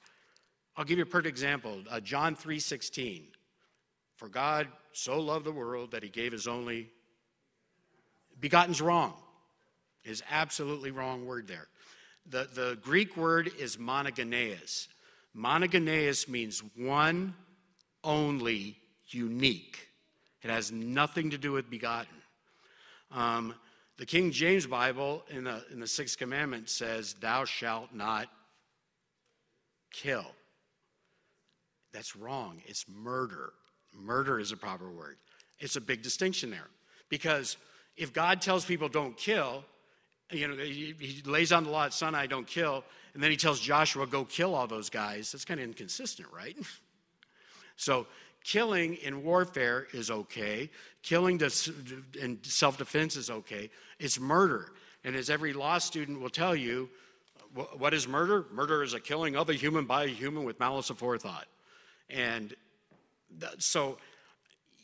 [0.77, 1.83] I'll give you a perfect example.
[1.91, 3.25] Uh, John 3:16.
[4.17, 6.91] For God so loved the world that he gave his only
[8.39, 9.15] begotten's wrong.
[10.05, 11.69] Is absolutely wrong word there.
[12.27, 14.89] The, the Greek word is monogenes.
[15.37, 17.35] Monogenes means one,
[18.05, 18.77] only,
[19.09, 19.89] unique.
[20.43, 22.15] It has nothing to do with begotten.
[23.11, 23.55] Um,
[23.99, 28.29] the King James Bible in the, in the Sixth Commandment says, Thou shalt not
[29.93, 30.27] kill.
[31.93, 32.63] That's wrong.
[32.67, 33.53] It's murder.
[33.95, 35.17] Murder is a proper word.
[35.59, 36.69] It's a big distinction there.
[37.09, 37.57] Because
[37.97, 39.65] if God tells people don't kill,
[40.31, 42.85] you know, he, lays on the law at Sinai, don't kill,
[43.15, 46.57] and then he tells Joshua, go kill all those guys, that's kind of inconsistent, right?
[47.77, 48.07] so
[48.43, 50.71] killing in warfare is okay.
[51.03, 51.41] Killing
[52.21, 53.71] in self defense is okay.
[53.99, 54.73] It's murder.
[55.05, 56.89] And as every law student will tell you,
[57.77, 58.47] what is murder?
[58.53, 61.45] Murder is a killing of a human by a human with malice aforethought.
[62.09, 62.55] And
[63.59, 63.99] so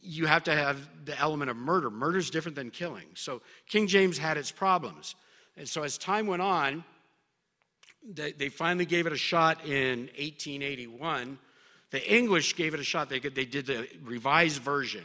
[0.03, 1.91] you have to have the element of murder.
[1.91, 3.07] Murder is different than killing.
[3.15, 5.15] So King James had its problems.
[5.57, 6.85] And so as time went on,
[8.03, 11.39] they, they finally gave it a shot in 1881.
[11.91, 13.09] The English gave it a shot.
[13.09, 15.05] They, they did the revised version.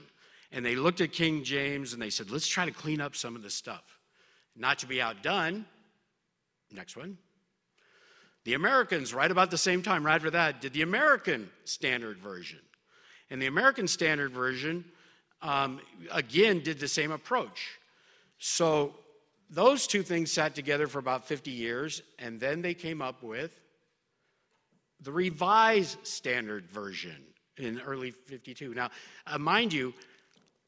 [0.51, 3.35] And they looked at King James and they said, let's try to clean up some
[3.35, 3.99] of this stuff.
[4.55, 5.65] Not to be outdone.
[6.71, 7.17] Next one.
[8.43, 12.59] The Americans, right about the same time, right after that, did the American Standard Version.
[13.29, 14.83] And the American Standard Version,
[15.41, 15.79] um,
[16.11, 17.79] again, did the same approach.
[18.37, 18.95] So
[19.49, 23.59] those two things sat together for about 50 years, and then they came up with
[25.01, 27.15] the Revised Standard Version
[27.57, 28.73] in early 52.
[28.73, 28.89] Now,
[29.27, 29.93] uh, mind you,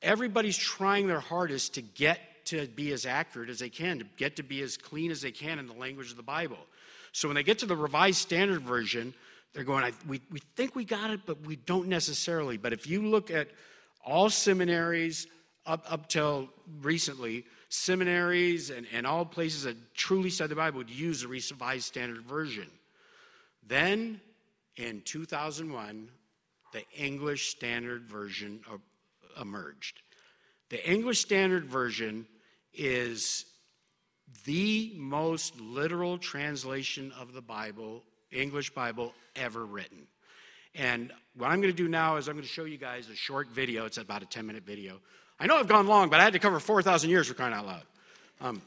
[0.01, 4.35] everybody's trying their hardest to get to be as accurate as they can, to get
[4.35, 6.59] to be as clean as they can in the language of the Bible.
[7.11, 9.13] So when they get to the Revised Standard Version,
[9.53, 12.57] they're going, we, we think we got it, but we don't necessarily.
[12.57, 13.47] But if you look at
[14.05, 15.27] all seminaries
[15.65, 16.49] up, up till
[16.81, 21.85] recently, seminaries and, and all places that truly study the Bible would use the Revised
[21.85, 22.67] Standard Version.
[23.67, 24.21] Then
[24.77, 26.09] in 2001,
[26.73, 28.59] the English Standard Version
[29.39, 30.01] emerged.
[30.69, 32.27] The English Standard Version
[32.73, 33.45] is
[34.45, 40.07] the most literal translation of the Bible, English Bible, ever written.
[40.73, 43.15] And what I'm going to do now is I'm going to show you guys a
[43.15, 43.85] short video.
[43.85, 44.99] It's about a 10 minute video.
[45.39, 47.65] I know I've gone long, but I had to cover 4,000 years for crying out
[47.65, 47.83] loud.
[48.41, 48.61] Um,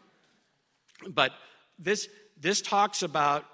[1.09, 1.33] but
[1.79, 2.09] this,
[2.41, 3.45] this talks about,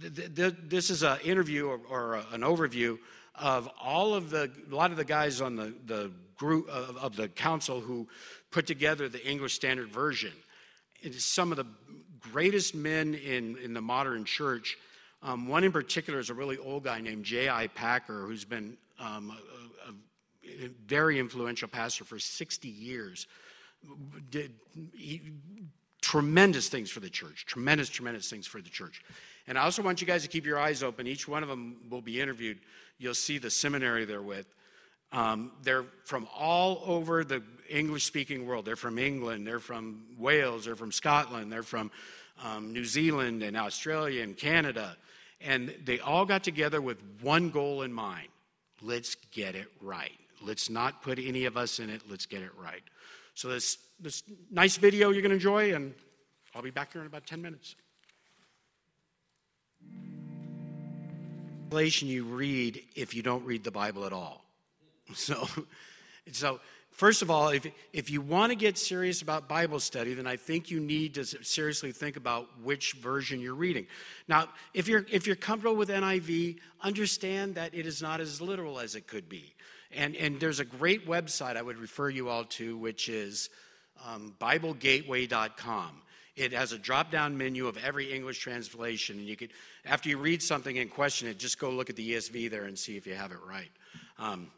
[0.00, 2.98] th- th- this is an interview or, or a, an overview
[3.34, 7.16] of all of the, a lot of the guys on the, the group of, of
[7.16, 8.08] the council who
[8.50, 10.32] put together the English Standard Version
[11.02, 11.66] It is some of the
[12.20, 14.76] greatest men in, in the modern church.
[15.22, 17.68] Um, one in particular is a really old guy named J.I.
[17.68, 19.36] Packer, who's been um,
[20.86, 23.26] very influential pastor for 60 years.
[24.30, 24.52] Did
[24.94, 25.20] he,
[26.00, 29.02] tremendous things for the church, tremendous, tremendous things for the church.
[29.46, 31.06] And I also want you guys to keep your eyes open.
[31.06, 32.58] Each one of them will be interviewed.
[32.98, 34.46] You'll see the seminary they're with.
[35.12, 38.64] Um, they're from all over the English speaking world.
[38.64, 41.90] They're from England, they're from Wales, they're from Scotland, they're from
[42.42, 44.96] um, New Zealand and Australia and Canada.
[45.40, 48.28] And they all got together with one goal in mind
[48.82, 50.12] let's get it right.
[50.42, 52.82] Let's not put any of us in it, let's get it right.
[53.34, 55.94] So, this, this nice video you're going to enjoy, and
[56.54, 57.74] I'll be back here in about 10 minutes.
[61.76, 64.44] You read if you don't read the Bible at all.
[65.14, 65.46] So,
[66.32, 66.60] so
[66.92, 70.36] first of all, if, if you want to get serious about Bible study, then I
[70.36, 73.86] think you need to seriously think about which version you're reading.
[74.28, 78.78] Now, if you're, if you're comfortable with NIV, understand that it is not as literal
[78.78, 79.52] as it could be.
[79.92, 83.50] And, and there's a great website I would refer you all to, which is
[84.06, 86.02] um, BibleGateway.com.
[86.36, 89.18] It has a drop down menu of every English translation.
[89.18, 89.50] And you could,
[89.84, 92.76] after you read something and question it, just go look at the ESV there and
[92.76, 93.70] see if you have it right.
[94.18, 94.48] Um,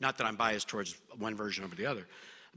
[0.00, 2.06] not that I'm biased towards one version over the other.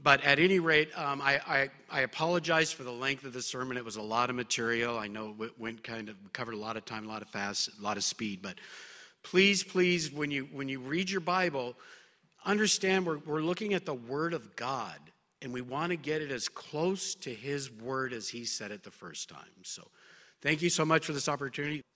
[0.02, 3.76] But at any rate, um, I, I, I, apologize for the length of the sermon.
[3.76, 4.98] It was a lot of material.
[4.98, 7.70] I know it went kind of covered a lot of time, a lot of fast,
[7.78, 8.40] a lot of speed.
[8.42, 8.56] But
[9.22, 11.76] please, please, when you when you read your Bible,
[12.44, 14.98] understand we're, we're looking at the Word of God,
[15.40, 18.82] and we want to get it as close to His Word as He said it
[18.82, 19.40] the first time.
[19.62, 19.88] So,
[20.40, 21.82] thank you so much for this opportunity.